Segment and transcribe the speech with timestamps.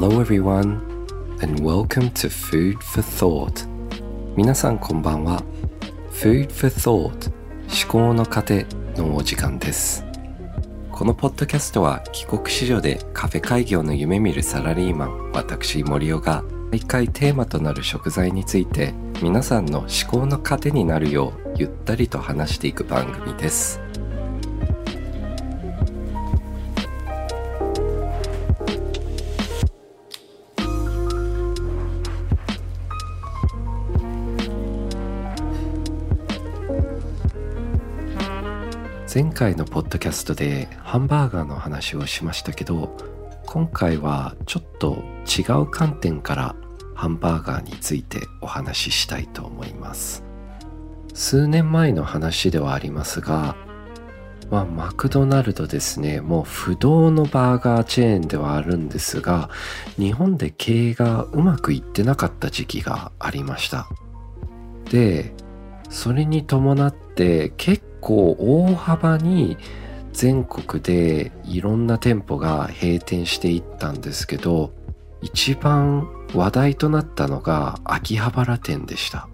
[0.00, 0.80] Hello everyone
[1.42, 3.68] and welcome to Food for Thought.
[4.34, 5.42] 皆さんこんばんは。
[6.10, 7.30] Food for Thought
[7.68, 8.64] 思考の糧
[8.96, 10.02] のお時間です。
[10.90, 23.89] このポッドキャストは帰国子女でカフェ開業の夢見るサラリーマン私森尾が毎回テーマとなる食材について皆さんの思考の糧になるようゆったりと話していく番組です。
[39.22, 42.96] 前回のポッドキャストでハンバーガーの話をしましたけど
[43.44, 46.56] 今回はちょっと違う観点から
[46.94, 50.24] ハンバーガーについてお話ししたいと思います
[51.12, 53.56] 数年前の話ではありますが
[54.50, 59.48] まあ、マクドナルドですね、もう不動のバーガーチェーンではあるんですが、
[59.96, 63.86] 日本で経営がうまくいってなかった時期がありました。
[64.90, 65.32] で、
[65.88, 69.56] それに伴って結構大幅に
[70.12, 74.72] 全国でいろんな店舗が閉店していったんですけど
[75.22, 79.28] 一番話題となったのが秋葉原店でした。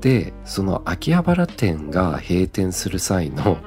[0.00, 3.58] でその秋葉原店が閉店する際の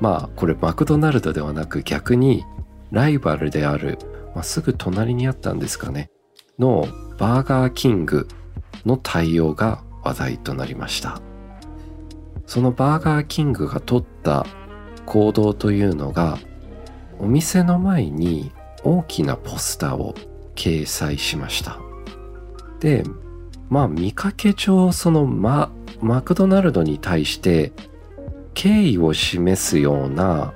[0.00, 2.44] まあこれマクドナルドではなく逆に
[2.90, 3.98] ライバルである、
[4.34, 6.10] まあ、すぐ隣にあったんですかね
[6.58, 6.86] の
[7.18, 8.28] バーガーキング
[8.84, 11.29] の対応が話題となりました。
[12.50, 14.44] そのバーガーキングが取った
[15.06, 16.36] 行動というのが
[17.20, 18.50] お店の前に
[18.82, 20.16] 大きなポスターを
[20.56, 21.78] 掲載しました。
[22.80, 23.04] で
[23.68, 27.70] まあ見かけ上そのママクドナルドに対して
[28.54, 30.52] 敬意を示すような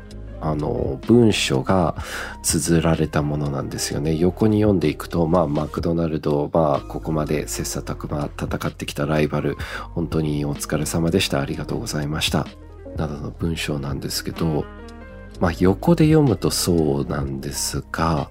[0.47, 1.97] あの文書が
[2.43, 4.15] 綴られたものなんですよね。
[4.16, 9.56] 横に読んでいくとまあマクドナルドまあここまで切磋琢磨戦ってきたライバル
[9.94, 11.41] 本当にお疲れ様でした。
[11.41, 12.47] ありがとうございました。
[12.97, 14.65] などの文章なんですけど
[15.41, 18.31] まあ横で読むとそうなんですが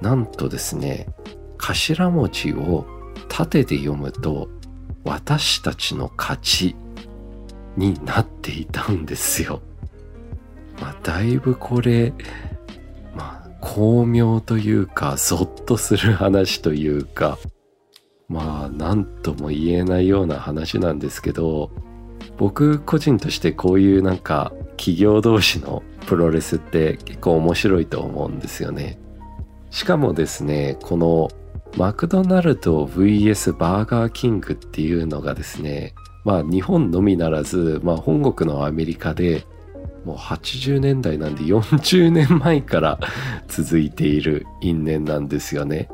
[0.00, 1.06] なんとですね
[1.58, 2.86] 頭文字を
[3.28, 4.48] 縦で読むと
[5.04, 6.76] 私たちの勝ち
[7.76, 9.62] になっていたんですよ。
[10.82, 12.12] まあ、だいぶこれ、
[13.14, 17.38] まあ、巧妙というか、ゾッとする話というか、
[18.28, 21.70] まあ、なんとも言えないような話なんですけど、
[22.36, 28.98] 僕個人としてこういうなんか企業同士のプロレスって結構面白いと思うんですよね。
[29.70, 31.30] しかもですね、この
[31.76, 35.94] マクドナルド VS バーガーキングっていうのがですね、
[36.24, 39.46] まあ日本のみならず、まあ本国のアメリカで
[40.04, 42.98] もう80年代なんで40年前から
[43.48, 45.88] 続いている因縁なんですよね。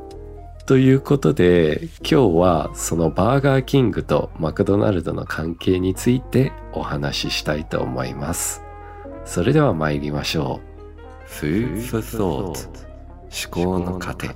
[0.67, 8.63] ということで今日はそのバーガーキングとマクドナルドの関係についてお話ししたいと思います。
[9.25, 11.29] それでは参りましょう。
[11.29, 12.89] Food for Thought
[13.31, 14.29] 思考の糧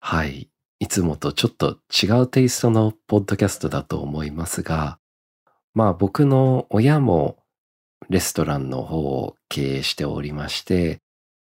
[0.00, 0.48] はい。
[0.78, 4.98] いつもとちょっと違うテイストのポッドキャストだと思いますが、
[5.72, 7.38] まあ僕の親も
[8.10, 11.00] レストランの方を経営しておりまして、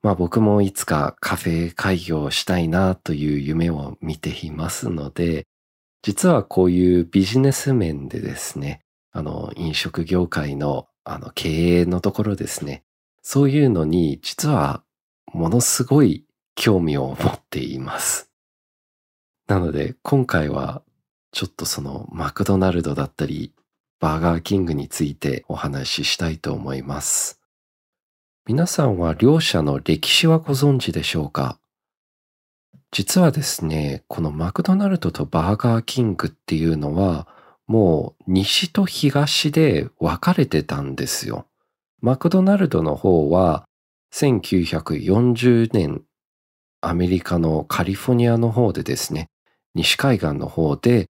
[0.03, 5.47] まあ僕もいつかカフェ開業したいなという夢を見ていますので、
[6.03, 12.83] 実はこういうビジネス面でですね、あの飲食業界のあの経営のところですね、
[13.23, 14.83] そういうのに実は
[15.33, 18.34] ものすごい興味を持っています。
[19.47, 20.83] なので今回は
[21.33, 23.53] ちょっとそのマクドナルドだったり
[24.01, 27.41] バーガーキングについてお話ししたいと思います。
[28.47, 31.59] 皆さんは両者の歴史はご存知でしょうか？
[32.91, 37.27] 実はですね、このマクドナルドとバーガーキングっていうのは
[37.67, 41.47] もう西と東で分かれてたんですよ。
[42.01, 43.65] マクドナルドの方は
[44.13, 46.03] 1940年
[46.83, 49.29] アメリカのカリフォニアの方でですね、
[49.75, 51.07] 西海岸の方で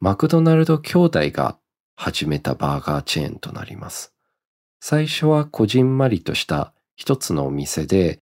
[0.00, 1.58] マクドナルド兄弟が
[1.96, 4.14] 始めたバーガーチェーンとなります。
[4.80, 8.20] 最初はこじんまりとした一つのお店で、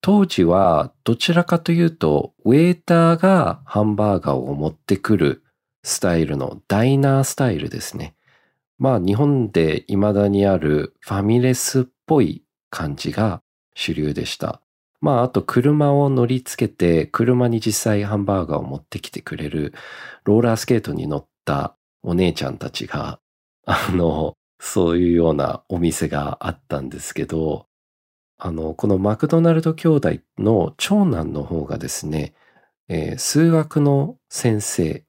[0.00, 5.44] 当時はどちらかというと、ウェーターがハンバーガーを持ってくる
[5.82, 8.14] スタイルのダイナースタイルですね。
[8.78, 13.42] まあ日本で未だにあるファミレスっぽい感じが
[13.74, 14.60] 主流でした。
[15.04, 19.74] まあ、あと車を乗り付けて、車に実際ハンバーガーを持ってきてくれる、
[20.24, 23.20] ローラースケートに乗ったお姉ちゃんたちが、
[23.66, 27.66] あの、そういうようなお店があったんですけど、
[28.38, 32.32] あの、このマクドナルド兄弟の長男の方がですね、
[32.88, 35.04] えー、数学の先生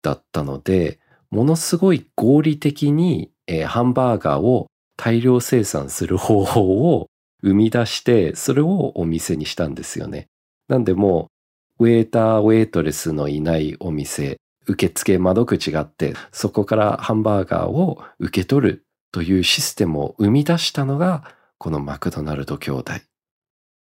[0.00, 0.98] だったので、
[1.30, 7.10] ものすごい合理的に、えー、ハンバーガーを大量生産する方法を
[7.46, 10.26] 生み出して、それをお店にしたんですよね。
[10.68, 11.30] なんでも
[11.78, 21.22] う、ウェーター、ウェイトレスのいないお店、受付窓口があって、そこからハンバーガーを受け取るというシステムを生み出したのが、
[21.58, 22.94] このマクドナルド兄弟。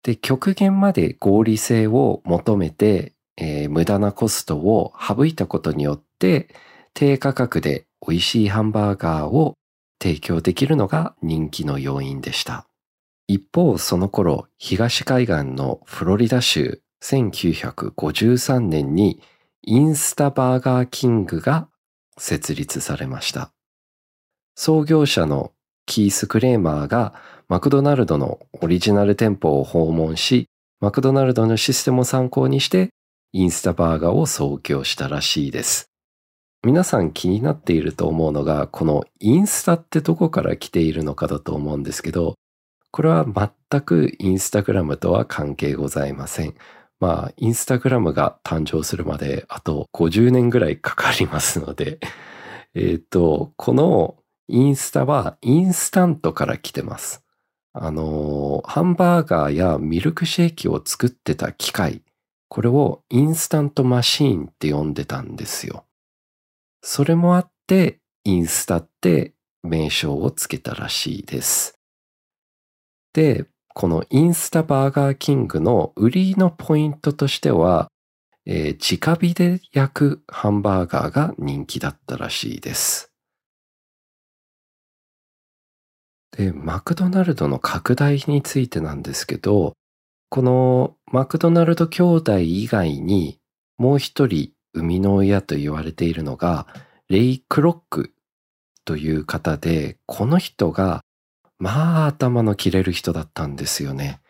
[0.03, 6.49] で、極限まで合理性を求めて、えー、無駄なコストを省いたことによって、
[6.93, 9.55] 低価格で美味しいハンバーガーを
[9.99, 12.66] 提供できるのが人気の要因でした。
[13.27, 19.21] 一方、その頃、東海岸のフロリダ州1953年に
[19.63, 21.67] インスタバーガーキングが
[22.17, 23.51] 設立されました。
[24.55, 25.51] 創業者の
[25.85, 27.13] キース・クレーマーが
[27.49, 30.47] マクドナルドのオリジナル店舗を訪問し、
[30.79, 32.91] マクドナルドのシステムを参考にして、
[33.33, 35.91] インスタバーガーを創業したらしいです。
[36.65, 42.35] 皆さん気になっていると思うのが、このインスタってどこから来ているのかだと思うんですけど、
[42.91, 46.55] これは全くインスタグラムとは関係ございません。
[46.99, 51.99] まあ、インスタグラムが誕生するまであと50年ぐらいかかりますので、
[52.73, 54.17] えっ、と、この
[54.47, 57.23] インスタはインスタントから来てます。
[57.73, 62.01] あの、ハンバーガーやミルクシェイキを作ってた機械、
[62.47, 65.85] これをインスタントマシーンって呼んでたんですよ。
[66.81, 71.76] それもあって、インスタって名称をつけたらしいです。
[73.17, 77.87] で、このインスタバーガーキングの売りのポイントとしては、
[78.45, 83.11] えー、直火で焼くハンバーガーが人気だったらしいです。
[86.37, 89.73] で、マクドナルドの拡大についてなんですけど、
[90.29, 93.39] このマクドナルド兄弟以外に
[93.79, 96.67] もう一人生みの親と言われているのが
[97.09, 98.13] レイ・クロック
[98.85, 101.01] という方で、この人が
[101.59, 104.21] まあ頭の切れる人だったんですよね。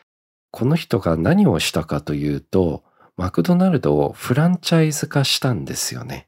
[0.51, 2.83] この人が何をしたかというと、
[3.18, 6.27] マクドナルドをフランチャイズ化したんですよね。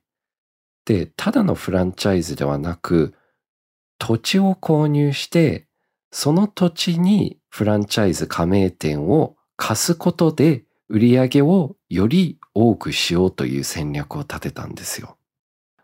[0.85, 3.13] で、ただのフランチャイズではなく、
[3.99, 5.67] 土地を購入して、
[6.11, 15.17] その土地にフランチャイズ加盟店を貸すことで売り上げをより多くしようという戦略を立てたんですよ。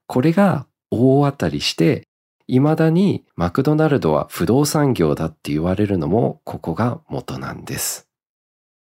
[0.07, 2.07] これが大当たりして、
[2.47, 8.07] 未だにマクドナルドは不動産業だって言われるのもここが元なんです。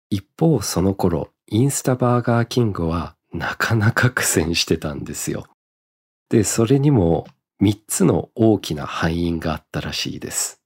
[0.09, 5.45] 一方その頃、インスタバーガーキングはなかなか苦戦してたんですよ。
[6.29, 7.27] で、それにも
[7.61, 10.61] 3つの大きな敗因があったらしいです。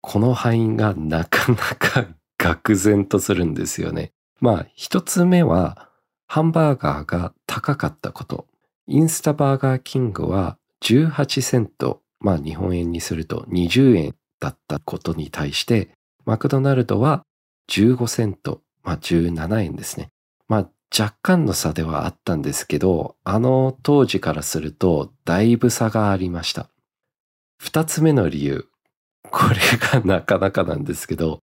[0.00, 2.06] この敗因がなかなか
[2.38, 4.12] 愕然とするんですよね。
[4.40, 5.90] まあ一つ目は
[6.26, 8.46] ハンバーガーが高かったこと。
[8.86, 15.90] インスタバーガーキングは18セント、まあ日本円にすると20円だったことに対して、
[16.24, 17.22] マクドナルドは
[17.70, 20.08] 15セント、まあ17円ですね。
[20.48, 26.68] まあ若干の差ではあったんですけど、あの当時からするとだいぶ差がありました。
[27.58, 28.66] 二つ目の理由。
[29.30, 31.40] これがなかなかなんですけど、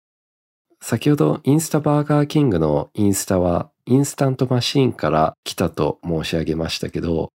[0.81, 7.31] 先ほどインスタバーガーキングのインスタはインスタントマシーンから来たと申し上げましたけど、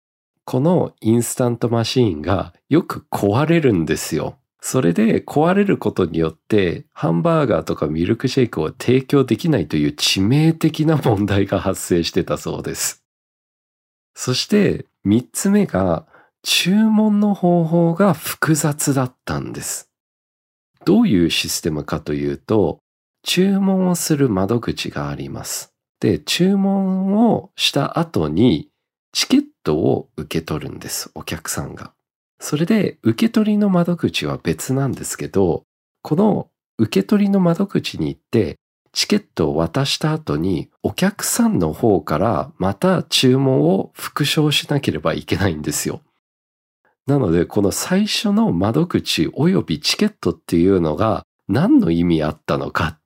[0.50, 4.40] このインスタントマシーンがよく壊れるんですよ。
[4.60, 13.06] それで壊れることによってハンバーガーとかミルクシェイクを提供できないという致命的な問題が発生してたそうです。
[14.16, 16.08] そして三つ目が
[16.42, 19.92] 注文の方法が複雑だったんです。
[20.84, 22.80] どういうシステムかというと
[23.22, 25.76] 注文をする窓口があります。
[26.00, 28.72] で、注文をした後に
[29.12, 31.94] チケットを受け取るんです、お客さんが。
[32.40, 35.64] それで受け取りの窓口は別なんですけど、
[36.02, 38.58] この受け取りの窓口に行って
[38.94, 46.02] チケットを渡した後にお客さんの方からまた注文を復唱しなければいけないんですよ。
[47.06, 53.00] なのでこの最初の窓口及びチケットっていうのが何の意味あったのかっ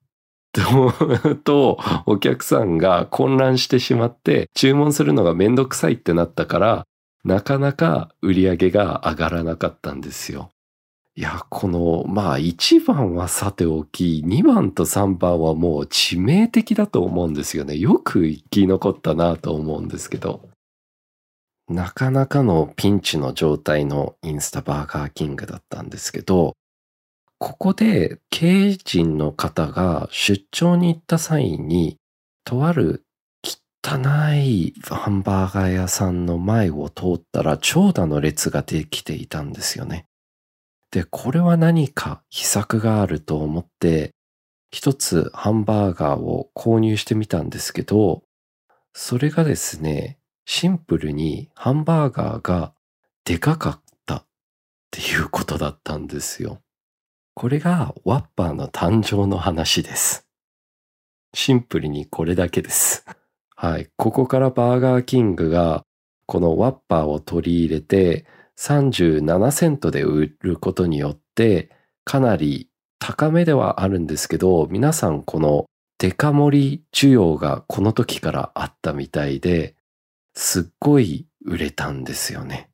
[1.43, 6.87] と、お客さんが混乱してしまって、注文するのがめんどくさいってなったから、
[7.23, 10.49] なかなか売り上げが上がらなかったんですよ。
[11.15, 17.77] いや、この、まあ1番はさておき、2番と3番はもう致命的だと思うんですよね。
[17.77, 20.49] よく生き残ったなと思うんですけど。
[21.69, 26.53] なかなかのピンチの状態のインスタバーガーキングだったんですけど、
[27.45, 31.97] ここで経営陣の方が出張に行った際に、
[32.45, 33.03] とある
[33.43, 33.97] 汚
[34.33, 40.05] いハンバーガー屋さんの前を通ったら長蛇の列ができていたんですよね。
[40.89, 44.11] で、これは何か秘策があると思って、
[44.71, 48.23] 一つハンバーガーを購入してみたんですけど、
[48.93, 52.73] それがですね、シンプルにハンバーガーが
[53.25, 54.25] でかかったっ
[54.91, 56.61] ていうことだったんですよ。
[57.35, 60.27] これがワッパーの誕生の話です。
[61.33, 63.05] シンプルにこれだけです。
[63.55, 63.89] はい。
[63.97, 65.83] ここからバーガーキングが
[66.27, 68.25] このワッパーを取り入れて
[68.57, 71.71] 37セントで売ることによって
[72.05, 75.65] かなり高めではあるんですけど皆さんこの
[75.97, 79.75] デカ盛り需要がこの時からあったみたいで
[80.35, 82.69] すっごい売れたんですよね。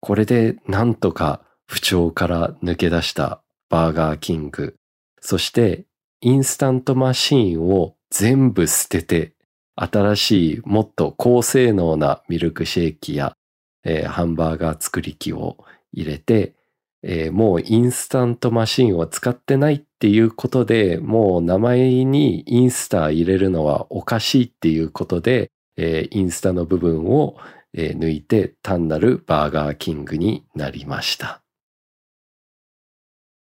[0.00, 4.76] これでなんとか不調から抜け出したバーガーキング
[5.20, 5.84] そして
[6.20, 9.32] インスタントマシーンを全部捨てて
[9.76, 13.36] 新しいもっと高性能なミルクシェイキや、
[13.84, 15.58] えー、ハンバーガー作り機を
[15.92, 16.54] 入れて、
[17.02, 27.36] えー、もうインスタントマシーンを使ってないっていうことでもう名前にインスタ入れるのはおかしいっていうことで、えー、インスタの部分を、
[27.74, 31.42] 抜いて単なるバーガーキングになりました。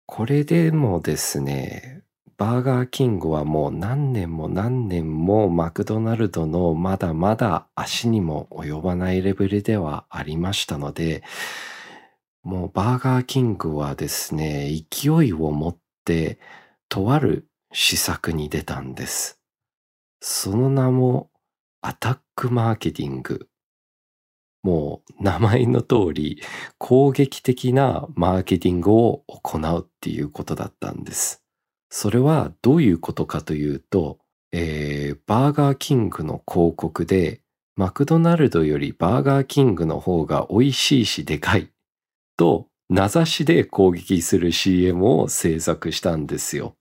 [0.06, 2.02] これでもですね、
[2.36, 11.22] バーガーキングはもう何年も何年もマクドナルドのまだまだ足にも及ばないレベルではありましたので、
[12.42, 16.38] もうバーガーキングはですね、勢いを持って
[16.88, 19.40] とある施策に出たんです。
[20.20, 21.30] その名も
[21.80, 23.48] アタックマーケティング。
[24.62, 26.42] もう名前の通り
[26.78, 31.42] 攻撃的なマーケティングを行うっていうことだったんです。
[31.90, 34.18] それはどういうことかというと、
[34.52, 37.40] えー、バーガーキングの広告で、
[37.76, 41.70] マクドナルドよりバーガーキングの方が美味しいしでかい
[42.36, 46.76] と名指しで攻撃する CM を制作したんですよ。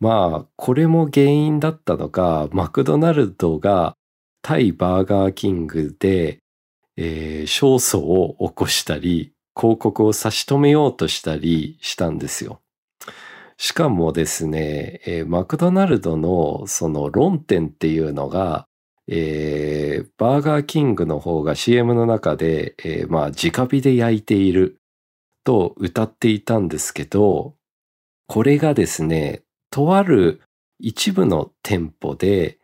[0.00, 3.96] まあ、これも原因だったのか、マクドナルドが
[4.42, 6.38] 対バーガーキングで、
[7.00, 12.60] えー、勝訴を起こしたり、広告を差し止めようとしたりしたんですよ。
[13.56, 18.66] しかもですね、えー、マクドナルドのその論点っていうのが、
[19.06, 24.78] えー、バーガーキングの方が CM の中で、えー、まあ直火で焼いている
[25.44, 27.54] と歌っていたんですけど、
[28.26, 30.42] これがですね、とある
[30.80, 32.58] 一部の店舗で、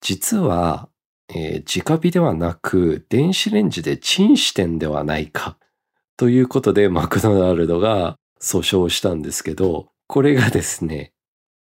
[0.00, 0.88] 実は、
[1.28, 5.56] えー、直火ではなく電子レンジでチンしてんではないか
[6.16, 11.12] ということでマクドナルドが訴訟したんですけど、これがですね、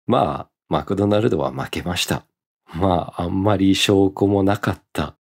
[0.07, 2.25] まあ、マクドナルドは負けました。
[2.73, 5.15] まあ、あんまり証拠もなかった。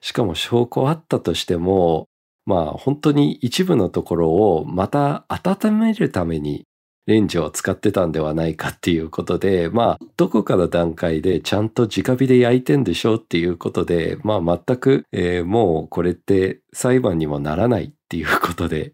[0.00, 2.08] しかも証拠あったとしても、
[2.46, 6.64] まあ、本当に一部のところをまた温めるために
[7.08, 18.92] レンジを使ってたんではないかっていうことで、まあ、どこかの段階でちゃんと直火で焼いてんでしょうっていうことで、まあ、全く、えー、もうこれって裁判にもならないっていうことで、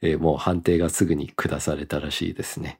[0.00, 2.78] えー、もう判定がすぐに下されたらしいですね。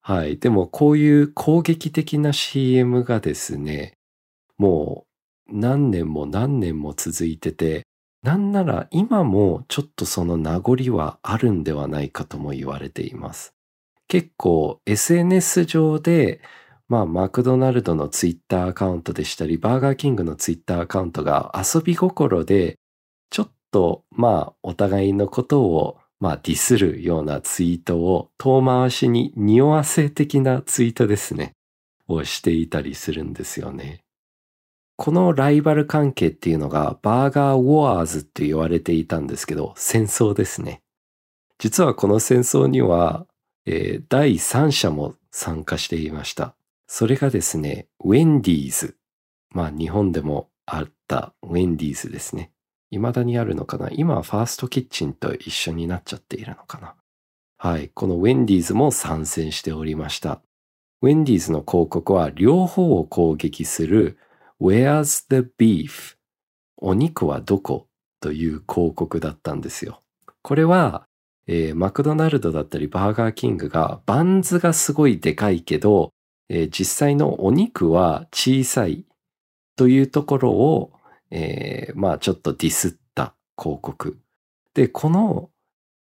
[0.00, 0.38] はい。
[0.38, 3.96] でもこういう攻撃的な CM がですね、
[4.58, 5.06] も
[5.48, 7.86] う何年も何年も続いてて、
[8.24, 13.53] なんなら今もちょっとその名残はあるんではないかとも言われています。
[14.08, 16.40] 結構 SNS 上で、
[16.88, 22.78] まあマクドナルドのツイッターアカウントでしたり、バーガーキングのツイッターアカウントが遊び心で、
[23.30, 31.52] ちょっとまあお互いのことをまあ、ディスるようなツイートを遠回しに匂わせ的なツイートですね、
[32.08, 34.00] をしていたりするんですよね。
[34.96, 40.80] このライバル関係っていうのがバーガーウォアーズって言われていたんですけど、戦争ですね。
[41.58, 43.26] 実はこの戦争には、
[43.66, 46.54] えー、第三者も参加していました。
[46.86, 48.96] それがですね、ウェンディーズ。
[49.50, 52.50] まあ日本でもあったウェンディーズですね。
[52.90, 56.94] 未だにあるのかな今はファーストキッチンと一緒になっちゃっているのかな
[57.56, 57.88] はい。
[57.88, 60.42] このウェンディーズも参戦しておりました。
[61.02, 64.18] ウェンディーズの広告は両方を攻撃する
[64.60, 66.16] Where's the beef?
[66.76, 67.88] お肉はどこ
[68.20, 70.02] という広告だったんですよ。
[70.42, 71.06] これは、
[71.46, 76.12] えー、マクドナルドだったりバーガーキングがバンズがすごいでかいけど、
[76.48, 79.04] えー、実際のお肉は小さい
[79.76, 80.94] というところを
[81.36, 84.18] えー、まあちょっとディスった広告。
[84.72, 85.50] で、この、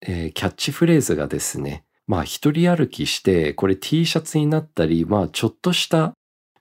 [0.02, 6.14] えー、キャッチフレーズがですね、まあ一人歩きして、これ T シャツになったり、まあちょっとした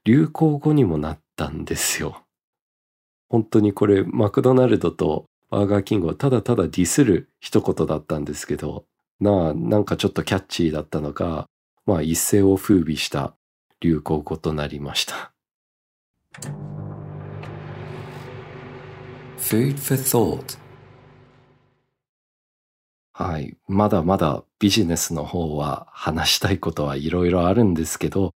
[0.04, 2.22] 流行語にもなったんですよ。
[3.28, 8.86] 本当にこれマクドナルドとバーガーキングをただただディスる一言だったんですけど、
[9.20, 11.46] なあ、なんかちょっとキャッチーだったのか、
[11.84, 13.34] まあ一世を風靡した
[13.80, 15.34] 流行語となりました。
[19.36, 20.58] Food for thought
[23.12, 23.54] はい。
[23.68, 28.32] まだまだビジネスの方は話したいことはいろいろあるんですけど、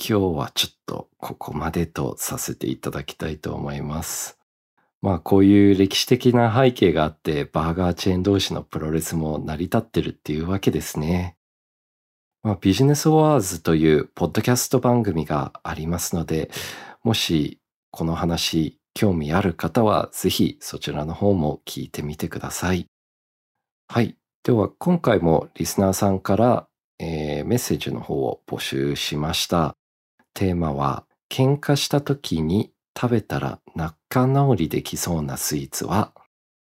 [0.00, 4.35] 今日はちょっとここまでとさせていただきたいと思います。
[5.06, 11.36] まあこういう歴史的な背景があってバーガーチェーン同士のプロレスも成り立ってるっていうわけですね。
[12.42, 16.50] まあ、ビジネスワーズというポッドキャスト番組がありますので、
[17.04, 17.60] もし
[17.92, 22.88] この話興味ある方はぜひそちらの方も聞いてみてください。
[23.86, 24.16] はい。
[24.42, 26.66] では今回もリスナーさんから、
[26.98, 29.76] えー、メッセージの方を募集しました。
[30.34, 36.12] テーマは喧嘩した時に食べたら仲直りできそうなスイーツは？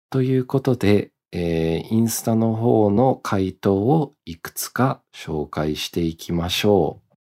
[0.09, 7.17] ということで、えー、インスタの方の回答をいくつか紹介していきましょう。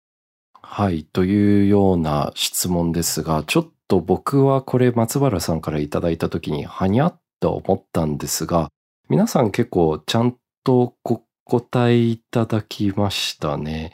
[0.62, 8.68] はい、というような質問ですが、ちょっと僕はこれ松原さんからいただいた時にはにゃっと思ったんですが、
[9.08, 13.92] 皆さん結構ちゃんとお答えいただきましたね。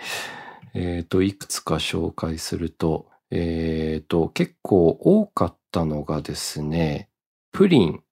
[0.74, 7.08] えっ、ー、と、いくつか紹介すると、えっ、ー、と、結構多かったのがですね、
[7.52, 8.02] プリン、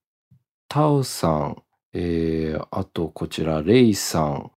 [0.69, 4.51] タオさん、えー、あとこちら、レイさん。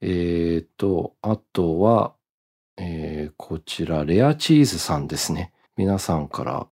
[0.00, 2.14] えーと、あとは、
[2.76, 5.52] えー、こちら、レアチーズさんですね。
[5.76, 6.66] 皆さんから、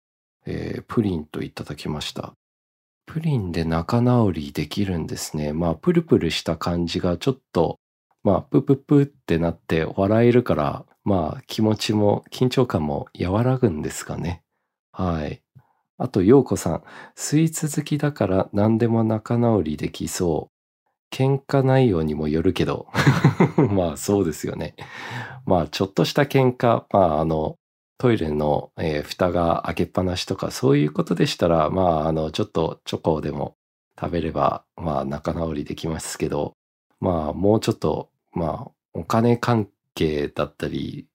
[0.47, 2.33] えー、プリンといただきました。
[3.05, 5.53] プリンで仲直りできるんですね。
[5.53, 7.79] まあ、プルプルした感じがちょっと、
[8.23, 14.43] まあ、プププってなって笑えるから、まあ、気持ちも緊張感も和らぐんですかね。
[14.93, 15.43] はい。
[15.97, 16.83] あと、ようこさん。
[17.15, 21.15] スイーツ好きだから何でも仲直りできそう。
[21.15, 22.89] 喧嘩内容にもよるけど。
[23.71, 24.75] まあ、そうですよね。
[25.47, 27.57] まあ、ちょっとした喧嘩、まあ、あの、
[27.99, 33.57] トイレの、えー、蓋が開けっぱなしとか、そういうことでしたら、まあ、あの、ちょっとチョコでも
[33.99, 36.53] 食べれば、まあ、仲直りできますけど、
[37.01, 41.07] まあ、もうちょっと、まあ、お金関係だったり、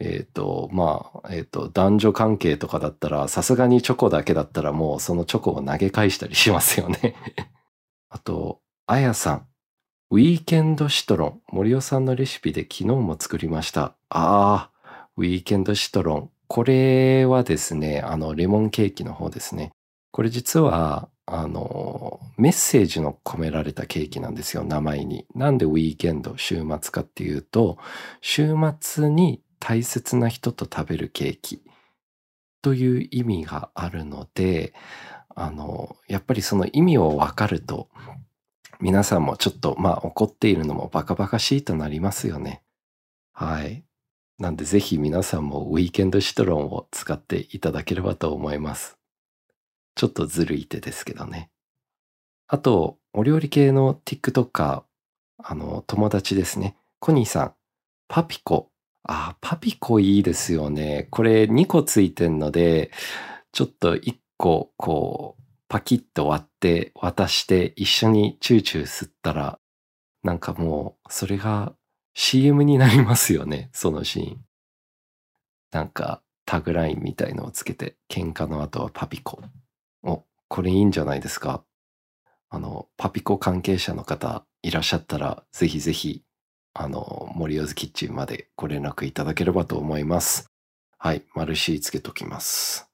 [0.00, 7.14] えっ、ー、と、まあ、えっ、ー、と、男女関係とかだったら、さすがにチョコだけだったらもうそのチョコを投げ返したりしますよね
[8.10, 9.46] あと、あやさん。
[10.10, 11.40] ウィーケンドシトロン。
[11.48, 13.94] 森尾さんのレシピで昨日も作りました。
[14.10, 14.70] ああ、
[15.16, 16.30] ウィーケンドシトロン。
[16.46, 19.72] これはですね、あの、レモンケーキの方ですね。
[20.10, 25.26] これ実は、あの、メッセージの込められたケーキなんですよ、名前に。
[25.34, 27.78] なんでウィーケンド、週末かっていうと、
[28.20, 31.62] 週末に大切な人と食べるケーキ
[32.60, 34.74] という意味があるので、
[35.34, 37.88] あの、やっぱりその意味をわかると、
[38.80, 42.62] 皆さんもちょっと、まあ怒っているのもバカバカしいとなりますよね。
[43.32, 43.84] はい。
[44.38, 48.98] なんでぜひ皆さんもウィーケンドシトロンを使っていただければと思います。
[49.94, 51.50] ちょっとずるい手ですけどね。
[52.48, 54.82] あと、お料理系の TikToker、
[55.38, 56.76] あの、友達ですね。
[56.98, 57.54] コニーさん、
[58.08, 58.70] パピコ
[59.04, 61.08] あ、パピコいいですよね。
[61.10, 62.90] これ2個ついてんので、
[63.52, 69.58] ちょっと1個こう、パキッと割って渡して一緒にチューチュー吸ったら、
[70.22, 71.74] なんかもう、それが
[72.14, 74.44] CM になりますよね、そのシーン。
[75.70, 79.42] なんか、タグラインみたいのをつけて、喧嘩の後はパピコ。
[80.04, 81.64] お、これいいんじゃないですか。
[82.50, 86.24] あの、パピコ関係者の方いらっしゃったら、ぜひぜひ
[86.76, 90.50] あの、森尾キッチンまでご連絡いただければと思います。
[90.98, 92.90] はい、マルシーつけときます。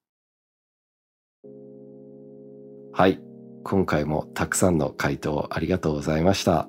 [2.93, 3.23] はい、
[3.65, 6.69] 今回もたくさんの回答ありがとうございました。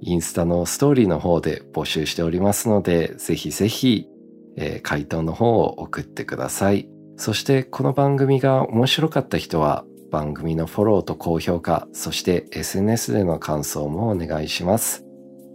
[0.00, 4.08] インスタのストーリーの方で募集しておりますので、ぜひぜひ、
[4.56, 6.88] えー、回答の方を送ってください。
[7.20, 15.04] そしてこの番組が面白かった人は番組のフォローと高評価、そして SNS での感想もお願いします。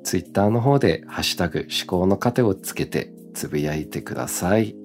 [0.04, 4.76] Twitter の方でハッシュタグ思考の糧をつけてつぶやいてください。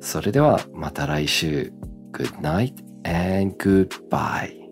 [0.00, 1.72] それではまた来週。
[2.12, 4.63] Good night and goodbye.